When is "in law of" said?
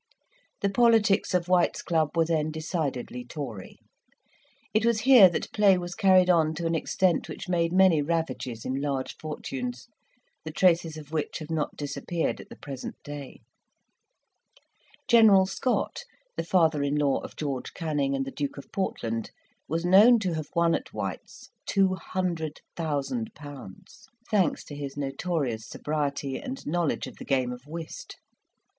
16.81-17.35